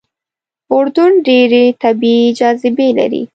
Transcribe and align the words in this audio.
اردن 0.75 1.11
ډېرې 1.27 1.63
طبیعي 1.83 2.27
جاذبې 2.39 2.87
لري. 2.99 3.23